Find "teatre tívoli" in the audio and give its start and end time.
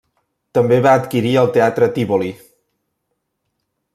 1.59-2.31